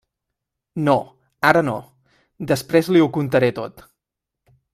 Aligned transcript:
No, 0.87 0.95
ara 1.51 1.61
no; 1.67 1.75
després 2.53 2.91
li 2.97 3.05
ho 3.05 3.11
contaré 3.19 3.53
tot. 3.61 3.87